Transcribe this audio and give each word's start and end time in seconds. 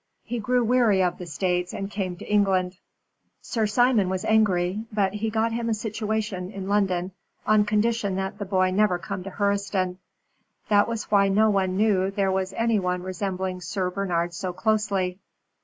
He 0.23 0.39
grew 0.39 0.63
weary 0.63 1.03
of 1.03 1.19
the 1.19 1.27
States 1.27 1.75
and 1.75 1.91
came 1.91 2.15
to 2.15 2.25
England. 2.25 2.79
Sir 3.39 3.67
Simon 3.67 4.09
was 4.09 4.25
angry, 4.25 4.83
but 4.91 5.13
he 5.13 5.29
got 5.29 5.51
him 5.51 5.69
a 5.69 5.75
situation 5.75 6.49
in 6.49 6.67
London, 6.67 7.11
on 7.45 7.65
condition 7.65 8.15
that 8.15 8.39
the 8.39 8.45
boy 8.45 8.71
never 8.71 8.97
came 8.97 9.21
to 9.21 9.29
Hurseton. 9.29 9.99
That 10.69 10.87
was 10.87 11.11
why 11.11 11.27
no 11.27 11.51
one 11.51 11.77
knew 11.77 12.09
there 12.09 12.31
was 12.31 12.51
any 12.53 12.79
one 12.79 13.03
resembling 13.03 13.61
Sir 13.61 13.91
Bernard 13.91 14.33
so 14.33 14.53
closely. 14.53 15.19